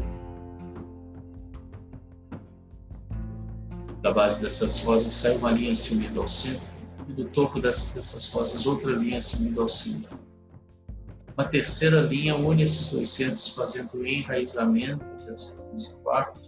Da 4.03 4.13
base 4.13 4.39
dessas 4.39 4.79
vozes 4.81 5.13
sai 5.13 5.35
uma 5.35 5.51
linha 5.51 5.75
se 5.75 5.95
unindo 5.95 6.21
ao 6.21 6.27
centro, 6.27 6.61
e 7.09 7.13
do 7.13 7.25
topo 7.29 7.59
dessas, 7.59 7.91
dessas 7.93 8.27
vozes 8.29 8.67
outra 8.67 8.91
linha 8.91 9.19
se 9.19 9.35
unindo 9.37 9.61
ao 9.61 9.67
centro. 9.67 10.19
Uma 11.35 11.47
terceira 11.47 12.01
linha 12.01 12.35
une 12.35 12.63
esses 12.63 12.91
dois 12.91 13.09
centros, 13.09 13.49
fazendo 13.49 13.89
o 13.95 14.05
enraizamento 14.05 15.03
desse 15.25 15.99
quarto, 16.03 16.39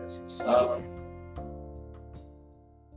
dessa 0.00 0.26
sala. 0.26 0.91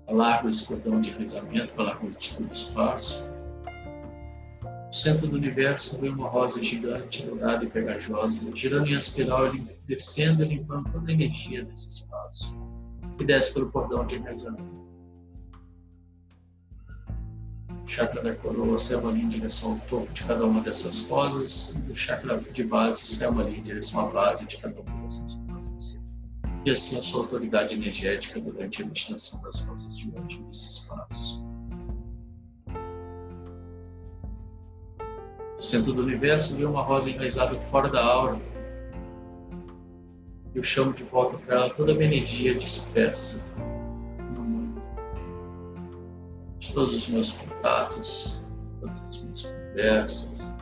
Alarga 0.07 0.49
esse 0.49 0.65
cordão 0.65 1.01
de 1.01 1.09
enraizamento, 1.09 1.73
alarga 1.77 2.05
o 2.05 2.51
espaço. 2.51 3.25
No 4.87 4.93
centro 4.93 5.27
do 5.27 5.35
universo 5.35 5.99
vem 5.99 6.11
uma 6.11 6.29
rosa 6.29 6.63
gigante, 6.63 7.25
dourada 7.25 7.65
e 7.65 7.69
pegajosa, 7.69 8.49
girando 8.55 8.87
em 8.87 8.95
espiral, 8.95 9.51
descendo 9.87 10.43
e 10.43 10.47
limpando 10.47 10.91
toda 10.91 11.09
a 11.09 11.13
energia 11.13 11.65
desse 11.65 11.89
espaço. 11.89 12.55
E 13.19 13.25
desce 13.25 13.53
pelo 13.53 13.71
cordão 13.71 14.05
de 14.05 14.15
enraizamento 14.15 14.85
chakra 17.95 18.21
da 18.21 18.35
coroa 18.35 18.77
sai 18.77 18.97
uma 18.97 19.11
linha 19.11 19.25
em 19.25 19.29
direção 19.29 19.73
ao 19.73 19.79
topo 19.87 20.11
de 20.11 20.23
cada 20.23 20.45
uma 20.45 20.61
dessas 20.61 21.07
rosas, 21.07 21.69
e 21.69 21.79
do 21.79 21.95
chakra 21.95 22.37
de 22.39 22.63
base 22.63 23.07
sai 23.07 23.29
uma 23.29 23.43
linha 23.43 23.59
em 23.59 23.63
direção 23.63 24.01
à 24.01 24.09
base 24.09 24.45
de 24.47 24.57
cada 24.57 24.81
uma 24.81 25.03
dessas 25.03 25.33
rosas. 25.33 25.44
E 26.65 26.71
assim 26.71 26.97
a 26.97 27.03
sua 27.03 27.21
autoridade 27.21 27.75
energética 27.75 28.41
durante 28.41 28.81
a 28.81 28.85
meditação 28.87 29.39
das 29.43 29.63
rosas 29.65 29.95
de 29.97 30.09
hoje 30.09 30.39
nesse 30.39 30.67
espaço. 30.67 31.45
No 35.55 35.61
centro 35.61 35.93
do 35.93 36.01
universo, 36.01 36.55
vi 36.55 36.65
uma 36.65 36.81
rosa 36.81 37.11
enraizada 37.11 37.55
fora 37.65 37.87
da 37.87 38.03
aura. 38.03 38.41
Eu 40.55 40.63
chamo 40.63 40.91
de 40.93 41.03
volta 41.03 41.37
para 41.37 41.55
ela 41.55 41.69
toda 41.69 41.91
a 41.91 41.95
minha 41.95 42.07
energia 42.07 42.55
dispersa 42.55 43.45
de 46.59 46.73
todos 46.73 46.95
os 46.95 47.07
meus 47.09 47.31
contatos, 47.31 48.41
todas 48.79 48.97
as 49.03 49.21
minhas 49.21 49.41
conversas, 49.43 50.57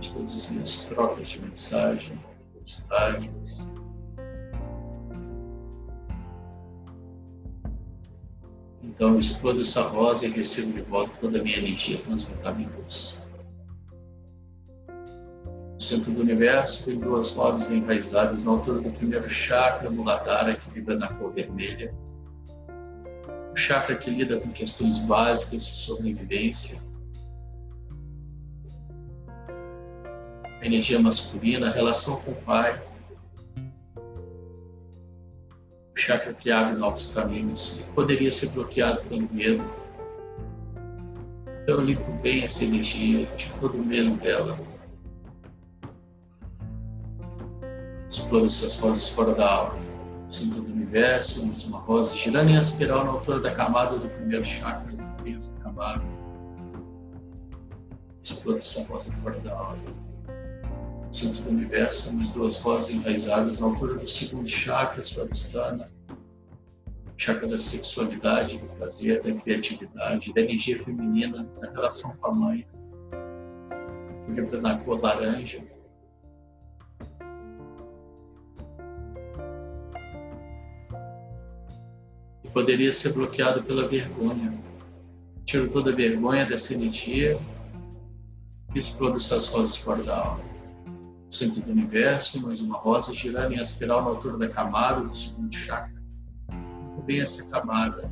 de 0.00 0.12
todas 0.12 0.34
as 0.34 0.50
minhas 0.50 0.86
trocas 0.86 1.28
de 1.28 1.40
mensagem, 1.40 2.18
postagens. 2.52 3.72
Então 8.94 9.12
eu 9.12 9.18
explodo 9.18 9.60
essa 9.60 9.82
rosa 9.82 10.26
e 10.26 10.30
recebo 10.30 10.72
de 10.72 10.82
volta 10.82 11.12
toda 11.20 11.40
a 11.40 11.42
minha 11.42 11.58
energia 11.58 11.98
transmutada 11.98 12.60
em 12.60 12.66
luz. 12.66 13.20
No 15.74 15.80
centro 15.80 16.12
do 16.12 16.20
universo 16.20 16.84
tem 16.84 16.98
duas 16.98 17.34
rosas 17.34 17.70
enraizadas 17.70 18.44
na 18.44 18.52
altura 18.52 18.80
do 18.80 18.90
primeiro 18.90 19.28
chakra 19.28 19.90
muladhara 19.90 20.54
que 20.56 20.70
vibra 20.70 20.96
na 20.96 21.08
cor 21.08 21.32
vermelha. 21.32 21.92
O 23.52 23.56
chakra 23.56 23.96
que 23.96 24.10
lida 24.10 24.40
com 24.40 24.50
questões 24.50 25.04
básicas 25.04 25.66
de 25.66 25.74
sobrevivência, 25.74 26.80
a 30.60 30.66
energia 30.66 30.98
masculina, 31.00 31.68
a 31.68 31.72
relação 31.72 32.20
com 32.22 32.30
o 32.30 32.36
pai, 32.36 32.80
chakra 36.04 36.34
que 36.34 36.50
abre 36.50 36.76
novos 36.76 37.06
caminhos, 37.14 37.82
que 37.82 37.92
poderia 37.92 38.30
ser 38.30 38.50
bloqueado 38.50 39.00
pelo 39.08 39.28
medo. 39.32 39.64
Eu 41.66 41.80
limpo 41.80 42.10
bem 42.22 42.44
essa 42.44 42.64
energia, 42.64 43.26
de 43.36 43.50
todo 43.60 43.78
o 43.78 43.84
medo 43.84 44.16
dela. 44.16 44.58
Explodo 48.08 48.46
essas 48.46 48.76
vozes 48.76 49.08
fora 49.08 49.34
da 49.34 49.50
alma 49.50 49.84
centro 50.34 50.62
do 50.62 50.72
universo, 50.72 51.42
uma 51.42 51.78
rosa 51.78 52.14
girando 52.16 52.50
em 52.50 52.58
espiral 52.58 53.04
na 53.04 53.12
altura 53.12 53.40
da 53.40 53.54
camada 53.54 53.98
do 53.98 54.08
primeiro 54.08 54.44
chakra, 54.44 54.92
da 54.92 55.04
cabeça 55.16 55.58
camada. 55.60 56.02
Explode 58.22 58.58
essa 58.58 58.82
rosa 58.84 59.12
fora 59.22 59.38
da. 59.40 59.76
No 61.06 61.14
centro 61.14 61.42
do 61.42 61.50
universo, 61.50 62.10
umas 62.10 62.30
duas 62.30 62.60
rosas 62.60 62.90
enraizadas 62.90 63.60
na 63.60 63.68
altura 63.68 63.94
do 63.94 64.06
segundo 64.06 64.48
chakra, 64.48 65.04
Swadhisthana, 65.04 65.88
chakra 67.16 67.48
da 67.48 67.58
sexualidade, 67.58 68.58
do 68.58 68.66
prazer, 68.76 69.22
da 69.22 69.32
criatividade, 69.32 70.32
da 70.32 70.40
energia 70.40 70.82
feminina, 70.82 71.46
da 71.60 71.70
relação 71.70 72.16
com 72.16 72.26
a 72.26 72.34
mãe. 72.34 72.66
Lembra 74.28 74.60
na 74.60 74.78
cor 74.78 75.00
laranja, 75.00 75.62
poderia 82.54 82.92
ser 82.92 83.12
bloqueado 83.12 83.64
pela 83.64 83.88
vergonha. 83.88 84.56
Tiro 85.44 85.68
toda 85.70 85.90
a 85.90 85.94
vergonha 85.94 86.46
dessa 86.46 86.72
energia 86.72 87.38
e 88.72 88.78
explodo 88.78 89.16
essas 89.16 89.48
rosas 89.48 89.76
fora 89.76 90.02
da 90.04 90.16
alma. 90.16 90.44
Centro 91.28 91.60
do 91.62 91.72
universo, 91.72 92.40
mais 92.40 92.60
uma 92.60 92.78
rosa 92.78 93.12
girando 93.12 93.52
em 93.52 93.60
espiral 93.60 94.02
na 94.02 94.10
altura 94.10 94.38
da 94.38 94.48
camada 94.48 95.00
do 95.00 95.16
segundo 95.16 95.52
chakra. 95.52 96.03
Bem 97.04 97.20
essa 97.20 97.50
camada. 97.50 98.10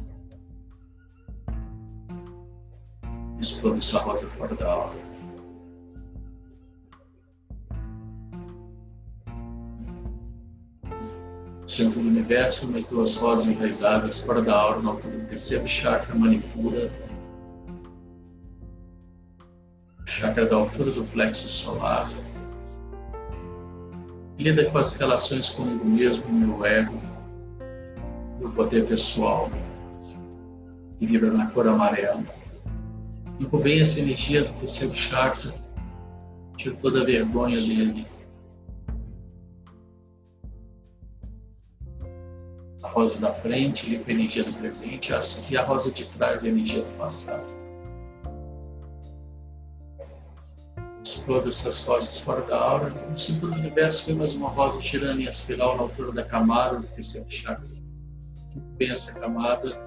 Explodo 3.40 3.78
essa 3.78 3.98
rosa 3.98 4.28
fora 4.28 4.54
da 4.54 4.70
alma. 4.70 5.12
centro 11.72 12.00
do 12.00 12.08
universo, 12.08 12.70
mais 12.70 12.88
duas 12.90 13.16
rosas 13.16 13.48
enraizadas 13.48 14.18
fora 14.18 14.42
da 14.42 14.54
aura, 14.54 14.82
na 14.82 14.90
altura 14.90 15.16
do 15.16 15.26
terceiro 15.26 15.66
chakra, 15.66 16.14
manipura. 16.14 16.90
Chakra 20.06 20.46
da 20.46 20.56
altura 20.56 20.90
do 20.90 21.04
plexo 21.04 21.48
solar. 21.48 22.12
Lida 24.38 24.70
com 24.70 24.78
as 24.78 24.96
relações 24.98 25.48
comigo 25.48 25.84
mesmo, 25.84 26.30
meu 26.30 26.66
ego, 26.66 27.00
poder 28.54 28.86
pessoal. 28.86 29.50
E 31.00 31.06
vibra 31.06 31.30
na 31.30 31.46
cor 31.50 31.66
amarela. 31.66 32.22
Limpo 33.38 33.58
bem 33.58 33.80
essa 33.80 34.00
energia 34.00 34.44
do 34.44 34.52
terceiro 34.60 34.94
chakra. 34.94 35.54
Tiro 36.56 36.76
toda 36.76 37.02
a 37.02 37.04
vergonha 37.04 37.60
dele 37.60 38.06
rosa 42.92 43.18
da 43.18 43.32
frente 43.32 43.88
limpa 43.88 44.10
a 44.10 44.14
energia 44.14 44.44
do 44.44 44.52
presente 44.52 45.12
e 45.50 45.56
a 45.56 45.64
rosa 45.64 45.90
de 45.90 46.04
trás 46.04 46.44
a 46.44 46.48
energia 46.48 46.82
do 46.82 46.98
passado. 46.98 47.44
Explodo 51.02 51.48
essas 51.48 51.84
rosas 51.84 52.18
fora 52.18 52.42
da 52.42 52.56
aura. 52.56 52.90
No 52.90 53.18
centro 53.18 53.48
do 53.48 53.56
universo 53.56 54.06
vem 54.06 54.16
mais 54.16 54.34
uma 54.34 54.48
rosa 54.48 54.80
girando 54.80 55.20
em 55.20 55.24
espiral 55.24 55.76
na 55.76 55.82
altura 55.82 56.12
da 56.12 56.24
camada 56.24 56.78
do 56.78 56.86
terceiro 56.86 57.28
chakra. 57.30 57.81
Essa 58.90 59.20
camada. 59.20 59.80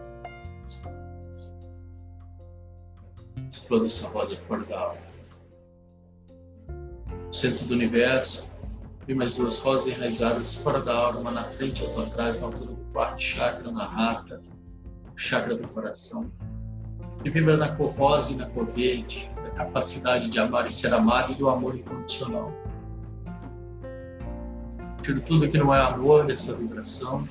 Explodo 3.49 3.85
essa 3.85 4.07
rosa 4.09 4.37
fora 4.47 4.63
da 4.63 4.79
aura. 4.79 5.05
No 7.27 7.33
centro 7.33 7.65
do 7.65 7.73
universo, 7.73 8.47
Vi 9.07 9.13
mais 9.13 9.35
duas 9.35 9.59
rosas 9.59 9.93
enraizadas 9.93 10.55
fora 10.55 10.81
da 10.81 10.91
aura, 10.91 11.19
uma 11.19 11.29
na 11.29 11.43
frente 11.43 11.83
e 11.83 11.85
outra 11.85 12.07
atrás, 12.07 12.41
na 12.41 12.47
altura 12.47 12.65
do 12.65 12.75
quarto 12.91 13.21
chakra, 13.21 13.71
na 13.71 13.85
rata, 13.85 14.41
o 15.13 15.17
chakra 15.17 15.55
do 15.55 15.67
coração. 15.67 16.31
Que 17.21 17.29
vibra 17.29 17.55
na 17.55 17.75
cor 17.75 17.93
rosa 17.93 18.31
e 18.31 18.35
na 18.35 18.49
cor 18.49 18.65
verde, 18.65 19.29
da 19.43 19.51
capacidade 19.51 20.27
de 20.27 20.39
amar 20.39 20.65
e 20.65 20.71
ser 20.71 20.91
amado 20.91 21.33
e 21.33 21.35
do 21.35 21.47
amor 21.47 21.75
incondicional. 21.75 22.51
Tiro 25.03 25.21
tudo 25.21 25.47
que 25.49 25.57
não 25.59 25.71
é 25.71 25.79
amor 25.79 26.25
dessa 26.25 26.55
vibração 26.55 27.29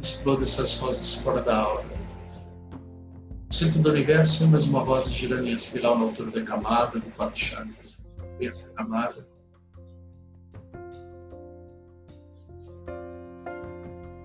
Exploda 0.00 0.44
essas 0.44 0.78
rosas 0.78 1.14
fora 1.14 1.42
da 1.42 1.56
aura. 1.56 1.84
No 3.48 3.52
centro 3.52 3.82
do 3.82 3.90
universo, 3.90 4.46
mais 4.48 4.64
uma 4.66 4.82
rosa 4.82 5.10
girando 5.10 5.46
em 5.46 5.54
espiral 5.54 5.98
na 5.98 6.04
altura 6.04 6.30
da 6.30 6.42
camada, 6.42 6.98
do 6.98 7.10
quarto 7.12 7.38
chakra. 7.38 7.74
Vem 8.38 8.48
essa 8.48 8.72
camada. 8.74 9.26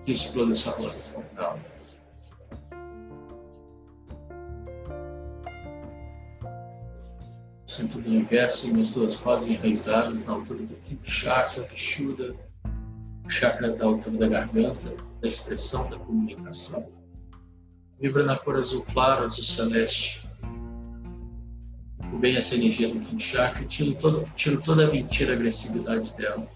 E 0.06 0.12
exploda 0.12 0.52
essa 0.52 0.70
rosa 0.70 1.00
fora 1.12 1.30
da 1.34 1.44
aura. 1.44 1.76
centro 7.76 8.00
do 8.00 8.08
universo, 8.08 8.70
umas 8.70 8.90
duas 8.90 9.16
rosas 9.16 9.48
enraizadas 9.50 10.24
na 10.24 10.32
altura 10.32 10.60
do 10.60 10.74
quinto 10.76 11.10
chakra, 11.10 11.64
Vishuddha, 11.64 12.34
o 13.24 13.30
chakra 13.30 13.72
da 13.72 13.84
altura 13.84 14.16
da 14.16 14.28
garganta, 14.28 15.05
da 15.20 15.28
expressão 15.28 15.88
da 15.88 15.98
comunicação. 15.98 16.90
Vibra 18.00 18.24
na 18.24 18.36
cor 18.38 18.56
azul 18.56 18.84
clara, 18.92 19.24
azul 19.24 19.44
celeste. 19.44 20.26
O 22.12 22.18
bem 22.18 22.36
essa 22.36 22.54
energia 22.54 22.92
do 22.92 23.00
quinto 23.00 23.22
chakra, 23.22 23.64
tiro, 23.64 23.94
todo, 23.96 24.28
tiro 24.36 24.62
toda 24.62 24.86
a 24.86 24.90
mentira, 24.90 25.32
a 25.32 25.36
agressividade 25.36 26.14
dela. 26.16 26.48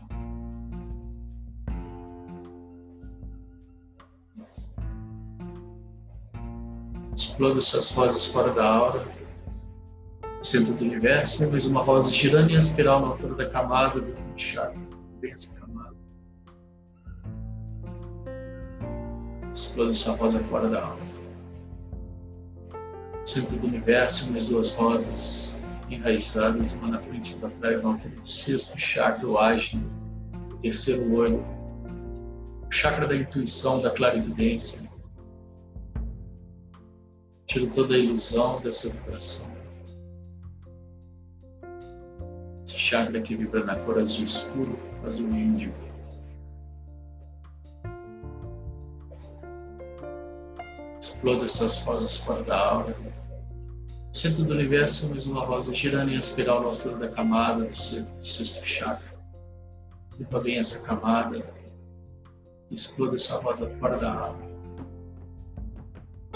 Exploda 7.17 7.61
suas 7.61 7.91
rosas 7.91 8.27
fora 8.27 8.53
da 8.53 8.65
aura 8.65 9.21
centro 10.43 10.75
do 10.75 10.85
universo, 10.85 11.49
mais 11.51 11.67
uma 11.67 11.83
rosa 11.83 12.13
girando 12.13 12.51
em 12.51 12.57
espiral 12.57 13.01
na 13.01 13.09
altura 13.09 13.35
da 13.35 13.51
camada 13.51 14.01
do 14.01 14.13
quinto 14.13 14.41
chakra. 14.41 14.81
Bem 15.21 15.33
essa 15.33 15.59
camada. 15.59 15.97
Explode 19.55 19.95
sua 19.95 20.17
rosa 20.17 20.41
fora 20.45 20.69
da 20.69 20.85
alma. 20.85 21.11
Centro 23.25 23.57
do 23.59 23.67
universo, 23.67 24.31
mais 24.31 24.47
duas 24.47 24.75
rosas 24.75 25.59
enraizadas, 25.89 26.75
uma 26.75 26.89
na 26.89 27.01
frente 27.01 27.33
e 27.33 27.35
outra 27.35 27.49
atrás, 27.49 27.83
na 27.83 27.91
altura 27.91 28.15
do 28.15 28.29
sexto 28.29 28.79
chakra, 28.79 29.27
o 29.27 29.39
ágil, 29.39 29.81
o 30.53 30.57
terceiro 30.59 31.13
olho, 31.13 31.45
o 32.67 32.73
chakra 32.73 33.07
da 33.07 33.17
intuição, 33.17 33.83
da 33.83 33.91
clarividência. 33.91 34.89
Tiro 37.47 37.69
toda 37.75 37.95
a 37.95 37.99
ilusão 37.99 38.61
dessa 38.61 38.89
vibração. 38.91 39.51
chakra 42.81 43.21
que 43.21 43.37
vibra 43.37 43.65
na 43.65 43.77
cor 43.77 43.99
azul 43.99 44.25
escuro, 44.25 44.77
azul 45.05 45.29
índio. 45.29 45.73
Exploda 51.21 51.45
essas 51.45 51.85
rosas 51.85 52.17
fora 52.17 52.43
da 52.45 52.59
aura. 52.59 52.97
No 52.99 54.15
centro 54.15 54.43
do 54.43 54.55
universo, 54.55 55.11
mais 55.11 55.27
uma 55.27 55.45
rosa 55.45 55.75
girando 55.75 56.11
em 56.11 56.19
espiral 56.19 56.63
na 56.63 56.69
altura 56.69 56.97
da 56.97 57.09
camada 57.09 57.67
do 57.67 57.77
sexto 57.77 58.65
chakra. 58.65 59.21
Limpa 60.19 60.41
bem 60.41 60.57
essa 60.57 60.87
camada. 60.87 61.45
Exploda 62.71 63.17
essa 63.17 63.39
rosa 63.39 63.69
fora 63.79 63.99
da 63.99 64.15
aura 64.15 64.51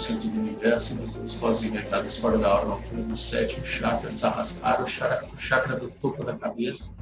centro 0.04 0.28
do 0.28 0.38
universo, 0.38 0.94
nos 0.96 1.14
duas 1.14 1.40
rosas 1.40 2.16
fora 2.18 2.36
da 2.36 2.48
aura, 2.48 2.66
na 2.66 2.72
altura 2.74 3.02
do 3.04 3.16
sétimo 3.16 3.64
chakra, 3.64 4.10
Sahasrara, 4.10 4.82
o 4.82 4.86
chakra, 4.86 5.26
o 5.32 5.38
chakra 5.38 5.76
do 5.76 5.88
topo 6.02 6.22
da 6.22 6.36
cabeça, 6.36 6.94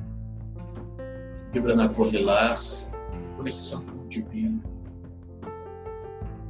vibra 1.53 1.75
na 1.75 1.89
cor 1.89 2.13
lilás, 2.13 2.93
conexão 3.37 3.85
com 3.87 4.05
o 4.05 4.09
divino. 4.09 4.63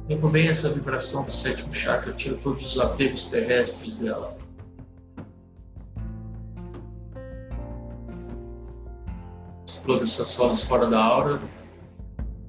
Limpo 0.09 0.27
bem 0.27 0.49
essa 0.49 0.69
vibração 0.69 1.23
do 1.23 1.31
sétimo 1.31 1.73
chakra, 1.73 2.11
tira 2.11 2.35
todos 2.37 2.65
os 2.65 2.79
apegos 2.79 3.29
terrestres 3.29 3.99
dela. 3.99 4.37
Exploda 9.65 10.03
essas 10.03 10.35
rosas 10.35 10.63
fora 10.63 10.89
da 10.89 11.01
aura, 11.01 11.39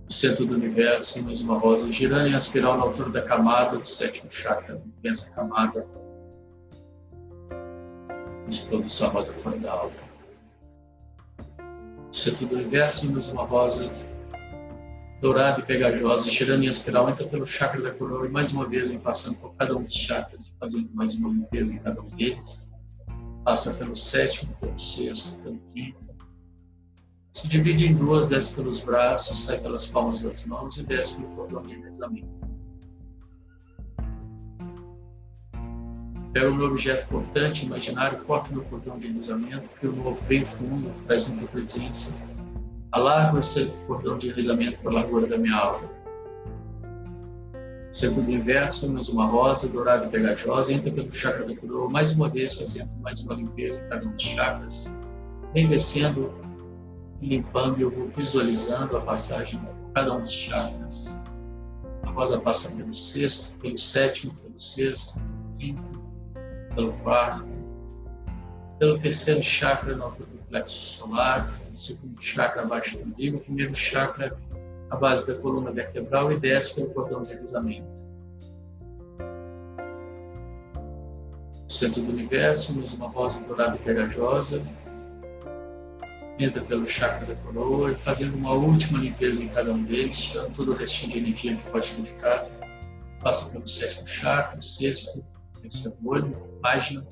centro 0.08 0.46
do 0.46 0.54
universo, 0.54 1.22
mais 1.22 1.40
uma 1.42 1.56
rosa 1.56 1.90
girando 1.92 2.26
em 2.26 2.34
espiral 2.34 2.76
na 2.76 2.84
altura 2.84 3.10
da 3.10 3.22
camada 3.22 3.78
do 3.78 3.86
sétimo 3.86 4.28
chakra, 4.30 4.82
pensa 5.00 5.32
camada. 5.36 5.86
Explode 8.48 8.92
sua 8.92 9.08
rosa 9.08 9.32
fora 9.32 9.56
da 9.58 9.72
alma. 9.72 9.92
Centro 12.10 12.46
do 12.46 12.56
universo, 12.56 13.10
mais 13.10 13.28
uma 13.28 13.44
rosa 13.44 13.90
dourada 15.20 15.60
e 15.60 15.62
pegajosa, 15.62 16.30
girando 16.30 16.64
em 16.64 16.68
espiral, 16.68 17.08
entra 17.08 17.26
pelo 17.26 17.46
chakra 17.46 17.80
da 17.80 17.90
coroa 17.92 18.26
e 18.26 18.30
mais 18.30 18.52
uma 18.52 18.66
vez 18.66 18.88
vem 18.88 18.98
passando 18.98 19.38
por 19.38 19.54
cada 19.54 19.76
um 19.76 19.82
dos 19.82 19.96
chakras, 19.96 20.54
fazendo 20.60 20.90
mais 20.92 21.14
uma 21.14 21.30
limpeza 21.30 21.72
em 21.72 21.78
cada 21.78 22.00
um 22.00 22.08
deles. 22.08 22.72
Passa 23.44 23.74
pelo 23.74 23.94
sétimo, 23.94 24.54
pelo 24.60 24.78
sexto, 24.78 25.34
pelo 25.42 25.58
quinto, 25.72 26.04
se 27.34 27.48
divide 27.48 27.84
em 27.88 27.94
duas, 27.96 28.28
desce 28.28 28.54
pelos 28.54 28.78
braços, 28.78 29.42
sai 29.42 29.58
pelas 29.58 29.86
palmas 29.86 30.22
das 30.22 30.46
mãos 30.46 30.78
e 30.78 30.86
desce 30.86 31.20
pelo 31.20 31.34
cordão 31.34 31.62
de 31.62 31.74
revezamento. 31.74 32.28
Pega 36.32 36.48
o 36.48 36.54
meu 36.54 36.66
objeto 36.66 37.08
cortante, 37.08 37.66
imaginário, 37.66 38.22
corta 38.24 38.52
meu 38.52 38.62
cordão 38.62 38.96
de 39.00 39.08
revezamento, 39.08 39.68
crio 39.80 39.92
um 39.92 39.96
novo 40.04 40.22
bem 40.28 40.44
fundo, 40.44 40.92
traz 41.06 41.26
muita 41.26 41.48
presença. 41.48 42.14
Alargo 42.94 43.40
esse 43.40 43.72
cordão 43.88 44.16
de 44.16 44.28
revezamento 44.28 44.78
para 44.78 44.92
a 44.92 44.94
largura 44.94 45.26
da 45.26 45.36
minha 45.36 45.56
aura. 45.56 45.90
Centro 47.90 48.22
do 48.22 48.30
inverso, 48.30 48.88
mais 48.88 49.08
uma 49.08 49.26
rosa, 49.26 49.68
dourada 49.68 50.06
e 50.06 50.10
pegajosa, 50.10 50.72
entra 50.72 50.92
pelo 50.92 51.10
chakra 51.10 51.44
da 51.44 51.56
coroa, 51.56 51.90
mais 51.90 52.12
uma 52.12 52.28
vez 52.28 52.54
fazendo 52.54 52.88
mais 53.00 53.18
uma 53.18 53.34
limpeza 53.34 53.84
em 53.84 53.88
cada 53.88 54.06
um 54.06 54.12
dos 54.12 54.22
chakras, 54.22 54.96
vem 55.52 55.68
descendo 55.68 56.32
limpando, 57.20 57.80
eu 57.80 57.90
vou 57.90 58.12
visualizando 58.16 58.96
a 58.96 59.00
passagem 59.00 59.58
por 59.58 59.92
cada 59.92 60.14
um 60.14 60.22
dos 60.22 60.32
chakras. 60.32 61.20
A 62.04 62.10
rosa 62.10 62.40
passa 62.42 62.76
pelo 62.76 62.94
sexto, 62.94 63.58
pelo 63.58 63.76
sétimo, 63.76 64.32
pelo 64.34 64.56
sexto, 64.56 65.14
pelo 65.14 65.58
quinto, 65.58 66.00
pelo 66.76 66.92
quarto, 66.98 67.44
pelo 68.78 69.00
terceiro 69.00 69.42
chakra 69.42 69.96
no 69.96 70.12
plexo 70.48 70.80
solar, 70.80 71.63
o 71.74 71.78
segundo 71.78 72.22
chakra 72.22 72.62
abaixo 72.62 72.96
do 72.98 73.04
umbigo, 73.04 73.38
o 73.38 73.40
primeiro 73.40 73.74
chakra 73.74 74.36
a 74.90 74.96
base 74.96 75.26
da 75.26 75.40
coluna 75.40 75.72
vertebral 75.72 76.32
e 76.32 76.38
desce 76.38 76.76
pelo 76.76 76.94
cordão 76.94 77.22
de 77.22 77.32
alisamento. 77.32 78.04
centro 81.68 82.02
do 82.02 82.12
universo, 82.12 82.76
mais 82.76 82.92
uma 82.94 83.08
rosa 83.08 83.40
dourada 83.40 83.74
e 83.74 83.78
pegajosa, 83.80 84.62
entra 86.38 86.62
pelo 86.62 86.86
chakra 86.86 87.26
da 87.26 87.34
coroa 87.42 87.90
e 87.90 87.96
fazendo 87.96 88.36
uma 88.36 88.52
última 88.52 89.00
limpeza 89.00 89.42
em 89.42 89.48
cada 89.48 89.72
um 89.72 89.82
deles, 89.82 90.16
tirando 90.18 90.54
todo 90.54 90.72
o 90.72 90.74
restinho 90.76 91.12
de 91.12 91.18
energia 91.18 91.56
que 91.56 91.70
pode 91.70 91.90
ter 91.90 92.04
ficado. 92.04 92.48
Passa 93.20 93.50
pelo 93.52 93.66
sétimo 93.66 94.06
chakra, 94.06 94.62
sexto, 94.62 95.24
terceiro 95.60 95.96
olho, 96.04 96.30
página, 96.62 97.04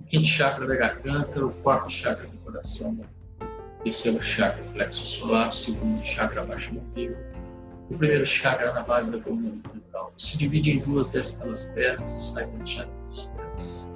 o 0.00 0.04
quinto 0.04 0.26
chakra 0.26 0.66
da 0.66 0.74
garganta, 0.74 1.44
o 1.44 1.52
quarto 1.62 1.90
chakra 1.90 2.26
do 2.26 2.38
coração, 2.38 2.92
o 2.92 3.17
terceiro 3.88 4.22
chakra 4.22 4.62
plexo 4.74 5.06
solar, 5.06 5.48
o 5.48 5.52
segundo 5.52 6.04
chakra 6.04 6.42
abaixo 6.42 6.74
do 6.74 6.80
umbigo, 6.80 7.16
o 7.90 7.96
primeiro 7.96 8.26
chakra 8.26 8.72
na 8.72 8.82
base 8.82 9.10
da 9.10 9.18
coluna 9.18 9.50
vertebral. 9.50 10.12
Se 10.18 10.36
divide 10.36 10.72
em 10.72 10.78
duas, 10.80 11.10
desce 11.10 11.38
pelas 11.40 11.64
pernas 11.70 12.10
e 12.10 12.34
sai 12.34 12.46
pelos 12.46 12.68
chakras 12.68 13.06
dos 13.06 13.26
pés. 13.28 13.94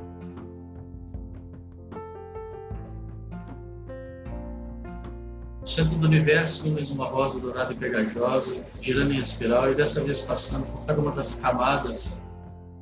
centro 5.65 5.97
do 5.97 6.07
universo, 6.07 6.69
mais 6.71 6.91
uma 6.91 7.07
rosa 7.07 7.39
dourada 7.39 7.73
e 7.73 7.77
pegajosa, 7.77 8.63
girando 8.81 9.13
em 9.13 9.21
espiral 9.21 9.73
e 9.73 9.75
dessa 9.75 10.03
vez 10.03 10.21
passando 10.21 10.67
por 10.67 10.85
cada 10.87 11.01
uma 11.01 11.13
das 11.13 11.37
camadas 11.37 12.23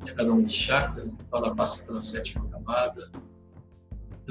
de 0.03 0.13
cada 0.13 0.33
um 0.33 0.41
dos 0.41 0.53
chakras. 0.53 1.17
Ela 1.31 1.55
passa 1.55 1.85
pela 1.85 2.01
sétima 2.01 2.45
camada, 2.49 3.09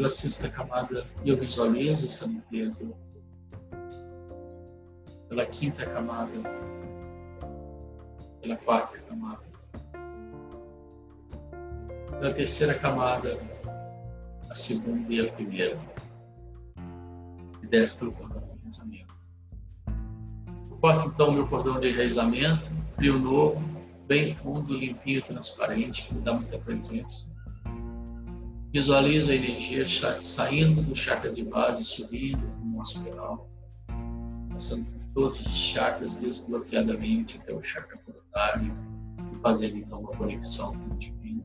pela 0.00 0.08
sexta 0.08 0.48
camada 0.48 1.06
e 1.22 1.28
eu 1.28 1.36
visualizo 1.36 2.06
essa 2.06 2.26
limpeza. 2.26 2.90
Pela 5.28 5.44
quinta 5.44 5.84
camada, 5.84 6.32
pela 8.40 8.56
quarta 8.56 8.98
camada, 9.00 9.42
pela 12.18 12.32
terceira 12.32 12.74
camada, 12.74 13.38
a 14.48 14.54
segunda 14.54 15.12
e 15.12 15.20
a 15.20 15.30
primeira. 15.30 15.78
E 17.62 17.66
desce 17.66 17.98
pelo 17.98 18.12
cordão 18.12 18.42
enraizamento. 18.56 19.14
Corto 20.80 21.08
então 21.08 21.30
meu 21.30 21.46
cordão 21.46 21.78
de 21.78 21.90
enraizamento, 21.90 22.70
crio 22.96 23.18
novo, 23.18 23.62
bem 24.06 24.34
fundo, 24.34 24.72
limpinho, 24.72 25.22
transparente, 25.22 26.06
que 26.06 26.14
me 26.14 26.22
dá 26.22 26.32
muita 26.32 26.58
presença. 26.58 27.29
Visualizo 28.72 29.32
a 29.32 29.34
energia 29.34 29.84
saindo 30.22 30.80
do 30.80 30.94
chakra 30.94 31.32
de 31.32 31.42
base, 31.42 31.84
subindo 31.84 32.38
como 32.56 32.76
uma 32.76 33.40
passando 34.52 34.84
por 34.84 35.00
todos 35.12 35.40
os 35.40 35.58
chakras 35.58 36.20
desbloqueadamente 36.20 37.38
até 37.38 37.52
o 37.52 37.60
chakra 37.62 37.98
coronário 37.98 38.72
e 39.32 39.36
fazendo 39.38 39.76
então 39.76 39.98
uma 39.98 40.12
conexão 40.12 40.72
com 40.72 40.94
o 40.94 40.98
divino. 40.98 41.44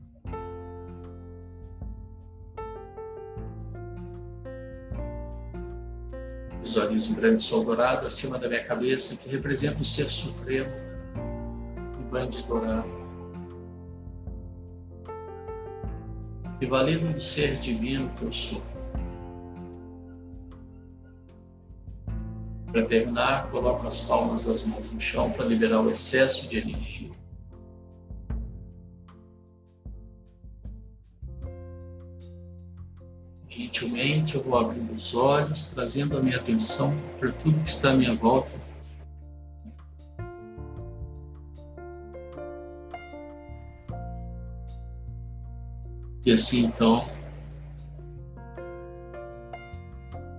Visualizo 6.62 7.12
um 7.12 7.16
grande 7.16 7.42
sol 7.42 7.64
dourado 7.64 8.06
acima 8.06 8.38
da 8.38 8.48
minha 8.48 8.64
cabeça 8.64 9.16
que 9.16 9.28
representa 9.28 9.80
o 9.80 9.84
Ser 9.84 10.08
Supremo, 10.08 10.70
um 11.98 12.10
grande 12.10 12.40
dourado. 12.46 12.95
E 16.60 16.66
valendo 16.66 17.12
do 17.12 17.20
Ser 17.20 17.56
Divino 17.58 18.08
que 18.16 18.22
eu 18.22 18.32
sou. 18.32 18.62
Para 22.72 22.84
terminar, 22.86 23.50
coloco 23.50 23.86
as 23.86 24.00
palmas 24.00 24.44
das 24.44 24.64
mãos 24.64 24.90
no 24.90 25.00
chão 25.00 25.30
para 25.30 25.44
liberar 25.44 25.80
o 25.80 25.90
excesso 25.90 26.48
de 26.48 26.58
energia. 26.58 27.10
Gentilmente 33.48 34.34
eu 34.34 34.42
vou 34.42 34.58
abrindo 34.58 34.92
os 34.94 35.14
olhos, 35.14 35.70
trazendo 35.70 36.18
a 36.18 36.22
minha 36.22 36.36
atenção 36.36 36.94
para 37.18 37.32
tudo 37.32 37.62
que 37.62 37.68
está 37.68 37.92
à 37.92 37.96
minha 37.96 38.14
volta. 38.14 38.65
E 46.26 46.32
assim 46.32 46.64
então 46.64 47.08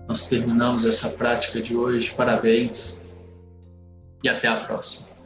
nós 0.08 0.28
terminamos 0.28 0.86
essa 0.86 1.10
prática 1.10 1.62
de 1.62 1.76
hoje. 1.76 2.14
Parabéns 2.14 3.06
e 4.22 4.28
até 4.28 4.48
a 4.48 4.66
próxima. 4.66 5.17